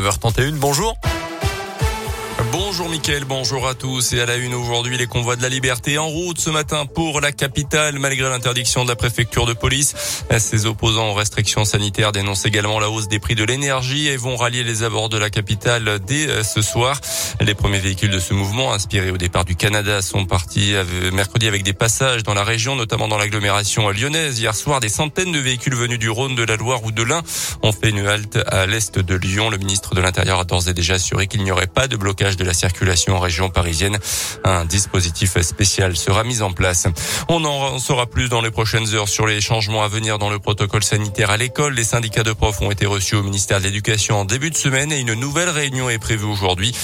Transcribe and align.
9h31. 0.00 0.58
Bonjour. 0.58 0.94
Bonjour 2.86 3.26
bonjour 3.26 3.68
à 3.68 3.74
tous 3.74 4.12
et 4.12 4.20
à 4.20 4.26
la 4.26 4.36
une 4.36 4.54
aujourd'hui 4.54 4.96
les 4.96 5.08
convois 5.08 5.34
de 5.34 5.42
la 5.42 5.48
liberté 5.48 5.98
en 5.98 6.06
route 6.06 6.38
ce 6.38 6.50
matin 6.50 6.86
pour 6.86 7.20
la 7.20 7.32
capitale 7.32 7.98
malgré 7.98 8.28
l'interdiction 8.28 8.84
de 8.84 8.88
la 8.90 8.94
préfecture 8.94 9.44
de 9.44 9.54
police. 9.54 9.94
Ses 10.38 10.66
opposants 10.66 11.08
aux 11.08 11.14
restrictions 11.14 11.64
sanitaires 11.64 12.12
dénoncent 12.12 12.46
également 12.46 12.78
la 12.78 12.88
hausse 12.88 13.08
des 13.08 13.18
prix 13.18 13.34
de 13.34 13.42
l'énergie 13.42 14.06
et 14.06 14.16
vont 14.16 14.36
rallier 14.36 14.62
les 14.62 14.84
abords 14.84 15.08
de 15.08 15.18
la 15.18 15.30
capitale 15.30 15.98
dès 16.06 16.28
euh, 16.28 16.44
ce 16.44 16.62
soir. 16.62 17.00
Les 17.40 17.54
premiers 17.54 17.80
véhicules 17.80 18.10
de 18.10 18.20
ce 18.20 18.34
mouvement 18.34 18.72
inspirés 18.72 19.10
au 19.10 19.16
départ 19.16 19.44
du 19.44 19.56
Canada 19.56 20.00
sont 20.00 20.24
partis 20.24 20.74
mercredi 21.12 21.48
avec 21.48 21.62
des 21.64 21.72
passages 21.72 22.22
dans 22.22 22.34
la 22.34 22.44
région, 22.44 22.76
notamment 22.76 23.08
dans 23.08 23.18
l'agglomération 23.18 23.90
lyonnaise. 23.90 24.38
Hier 24.38 24.54
soir, 24.54 24.80
des 24.80 24.88
centaines 24.88 25.32
de 25.32 25.38
véhicules 25.38 25.74
venus 25.74 25.98
du 25.98 26.08
Rhône, 26.08 26.34
de 26.34 26.44
la 26.44 26.56
Loire 26.56 26.84
ou 26.84 26.92
de 26.92 27.02
l'Ain 27.02 27.22
ont 27.62 27.72
fait 27.72 27.90
une 27.90 28.06
halte 28.06 28.38
à 28.46 28.66
l'est 28.66 28.98
de 28.98 29.14
Lyon. 29.14 29.50
Le 29.50 29.58
ministre 29.58 29.94
de 29.94 30.00
l'Intérieur 30.00 30.40
a 30.40 30.44
d'ores 30.44 30.68
et 30.68 30.74
déjà 30.74 30.94
assuré 30.94 31.26
qu'il 31.26 31.42
n'y 31.42 31.50
aurait 31.50 31.66
pas 31.66 31.88
de 31.88 31.96
blocage 31.96 32.36
de 32.36 32.44
la 32.44 32.54
circulation 32.54 32.75
en 33.08 33.20
région 33.20 33.48
parisienne. 33.50 33.98
Un 34.44 34.64
dispositif 34.64 35.40
spécial 35.40 35.96
sera 35.96 36.24
mis 36.24 36.42
en 36.42 36.52
place. 36.52 36.86
On 37.28 37.44
en 37.44 37.78
saura 37.78 38.06
plus 38.06 38.28
dans 38.28 38.40
les 38.40 38.50
prochaines 38.50 38.94
heures 38.94 39.08
sur 39.08 39.26
les 39.26 39.40
changements 39.40 39.82
à 39.82 39.88
venir 39.88 40.18
dans 40.18 40.30
le 40.30 40.38
protocole 40.38 40.82
sanitaire 40.82 41.30
à 41.30 41.36
l'école. 41.36 41.74
Les 41.74 41.84
syndicats 41.84 42.22
de 42.22 42.32
profs 42.32 42.60
ont 42.60 42.70
été 42.70 42.86
reçus 42.86 43.14
au 43.14 43.22
ministère 43.22 43.60
de 43.60 43.64
l'Éducation 43.64 44.20
en 44.20 44.24
début 44.24 44.50
de 44.50 44.56
semaine 44.56 44.92
et 44.92 45.00
une 45.00 45.14
nouvelle 45.14 45.48
réunion 45.48 45.88
est 45.88 45.98
prévue 45.98 46.26
aujourd'hui. 46.26 46.74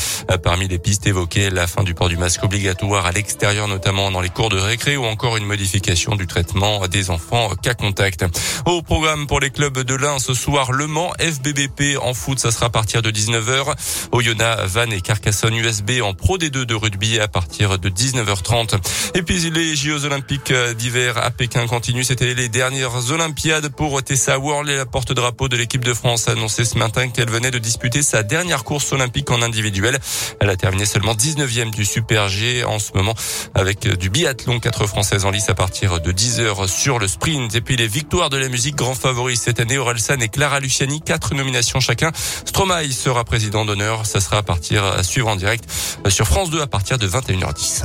Parmi 0.43 0.69
les 0.69 0.79
pistes 0.79 1.07
évoquées, 1.07 1.51
la 1.51 1.67
fin 1.67 1.83
du 1.83 1.95
port 1.95 2.09
du 2.09 2.17
masque 2.17 2.43
obligatoire 2.43 3.07
à 3.07 3.13
l'extérieur, 3.13 3.69
notamment 3.69 4.11
dans 4.11 4.21
les 4.21 4.31
cours 4.31 4.49
de 4.49 4.59
récré 4.59 4.97
ou 4.97 5.05
encore 5.05 5.37
une 5.37 5.47
modification 5.47 6.17
du 6.17 6.27
traitement 6.27 6.87
des 6.89 7.11
enfants 7.11 7.51
cas 7.63 7.75
contact. 7.75 8.25
Au 8.67 8.83
programme 8.83 9.27
pour 9.27 9.41
les 9.41 9.51
clubs 9.51 9.79
de 9.79 9.95
l'Ain 9.95 10.19
ce 10.19 10.35
soir, 10.35 10.73
Le 10.73 10.87
Mans, 10.87 11.13
FBBP 11.19 11.99
en 12.01 12.15
foot, 12.15 12.39
ça 12.39 12.51
sera 12.51 12.67
à 12.67 12.71
partir 12.71 13.03
de 13.03 13.11
19h. 13.11 13.75
Oyonnax, 14.13 14.63
Vannes 14.73 14.93
et 14.93 15.01
Carcassonne 15.01 15.55
USB 15.55 15.82
en 16.01 16.15
Pro 16.15 16.39
D2 16.39 16.65
de 16.65 16.75
rugby 16.75 17.19
à 17.19 17.29
partir 17.29 17.79
de 17.79 17.89
19h30. 17.91 18.77
Et 19.15 19.23
puis 19.23 19.51
les 19.51 19.75
JO 19.75 20.05
olympiques 20.05 20.53
d'hiver 20.79 21.19
à 21.19 21.31
Pékin 21.31 21.67
continuent. 21.67 22.05
C'était 22.05 22.35
les 22.35 22.49
dernières 22.49 23.11
Olympiades 23.11 23.69
pour 23.69 24.03
Tessa 24.03 24.39
Worley, 24.39 24.77
la 24.77 24.87
porte-drapeau 24.87 25.49
de 25.49 25.57
l'équipe 25.57 25.85
de 25.85 25.93
France, 25.93 26.29
a 26.29 26.33
annoncé 26.33 26.65
ce 26.65 26.79
matin 26.79 27.09
qu'elle 27.09 27.29
venait 27.29 27.51
de 27.51 27.59
disputer 27.59 28.03
sa 28.03 28.23
dernière 28.23 28.65
course 28.65 28.93
olympique 28.93 29.31
en 29.31 29.43
individuel. 29.43 29.99
Elle 30.41 30.51
a 30.51 30.57
terminé 30.57 30.87
seulement 30.87 31.15
19e 31.15 31.71
du 31.71 31.85
Super 31.85 32.29
G 32.29 32.65
en 32.65 32.79
ce 32.79 32.93
moment 32.95 33.15
avec 33.55 33.87
du 33.99 34.09
biathlon, 34.09 34.61
quatre 34.61 34.87
Françaises 34.87 35.25
en 35.25 35.31
lice 35.31 35.49
à 35.49 35.55
partir 35.55 36.01
de 36.01 36.13
10h 36.13 36.69
sur 36.69 36.99
le 36.99 37.09
sprint. 37.09 37.55
Et 37.55 37.61
puis 37.61 37.77
les 37.77 37.89
victoires 37.89 38.31
de 38.31 38.37
la 38.37 38.49
musique, 38.49 38.77
grand 38.77 38.95
favori 38.95 39.37
cette 39.37 39.59
année, 39.59 39.79
Orelsan 39.79 40.21
et 40.21 40.29
Clara 40.29 40.61
Luciani, 40.61 41.01
quatre 41.01 41.35
nominations 41.35 41.81
chacun. 41.81 42.13
Stromae 42.45 42.91
sera 42.93 43.25
président 43.25 43.65
d'honneur. 43.65 44.07
Ça 44.07 44.21
sera 44.21 44.39
à 44.39 44.43
partir 44.43 44.85
à 44.85 45.03
suivre 45.03 45.29
en 45.29 45.37
direct 45.37 45.65
sur 46.09 46.27
France 46.27 46.51
2 46.51 46.61
à 46.61 46.67
partir 46.67 46.99
de 46.99 47.09
21h10. 47.09 47.85